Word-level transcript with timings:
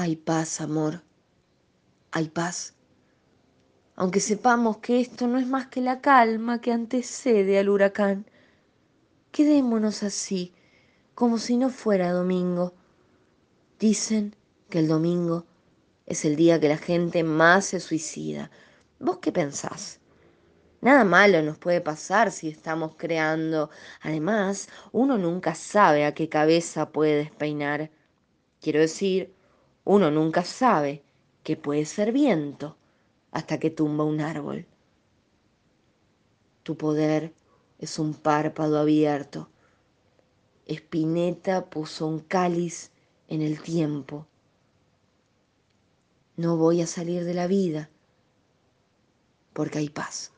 Hay 0.00 0.14
paz, 0.14 0.60
amor. 0.60 1.02
Hay 2.12 2.28
paz. 2.28 2.76
Aunque 3.96 4.20
sepamos 4.20 4.76
que 4.76 5.00
esto 5.00 5.26
no 5.26 5.38
es 5.38 5.46
más 5.48 5.66
que 5.66 5.80
la 5.80 6.00
calma 6.00 6.60
que 6.60 6.70
antecede 6.70 7.58
al 7.58 7.68
huracán. 7.68 8.24
Quedémonos 9.32 10.04
así, 10.04 10.54
como 11.16 11.38
si 11.38 11.56
no 11.56 11.68
fuera 11.68 12.12
domingo. 12.12 12.74
Dicen 13.80 14.36
que 14.70 14.78
el 14.78 14.86
domingo 14.86 15.46
es 16.06 16.24
el 16.24 16.36
día 16.36 16.60
que 16.60 16.68
la 16.68 16.78
gente 16.78 17.24
más 17.24 17.64
se 17.64 17.80
suicida. 17.80 18.52
¿Vos 19.00 19.18
qué 19.18 19.32
pensás? 19.32 19.98
Nada 20.80 21.02
malo 21.02 21.42
nos 21.42 21.58
puede 21.58 21.80
pasar 21.80 22.30
si 22.30 22.46
estamos 22.46 22.94
creando. 22.94 23.68
Además, 24.02 24.68
uno 24.92 25.18
nunca 25.18 25.56
sabe 25.56 26.04
a 26.04 26.14
qué 26.14 26.28
cabeza 26.28 26.92
puede 26.92 27.16
despeinar. 27.16 27.90
Quiero 28.60 28.78
decir, 28.78 29.34
uno 29.88 30.10
nunca 30.10 30.44
sabe 30.44 31.02
que 31.42 31.56
puede 31.56 31.86
ser 31.86 32.12
viento 32.12 32.76
hasta 33.30 33.58
que 33.58 33.70
tumba 33.70 34.04
un 34.04 34.20
árbol. 34.20 34.66
Tu 36.62 36.76
poder 36.76 37.32
es 37.78 37.98
un 37.98 38.12
párpado 38.12 38.78
abierto. 38.78 39.48
Espineta 40.66 41.70
puso 41.70 42.06
un 42.06 42.18
cáliz 42.18 42.90
en 43.28 43.40
el 43.40 43.62
tiempo. 43.62 44.26
No 46.36 46.58
voy 46.58 46.82
a 46.82 46.86
salir 46.86 47.24
de 47.24 47.32
la 47.32 47.46
vida 47.46 47.88
porque 49.54 49.78
hay 49.78 49.88
paz. 49.88 50.32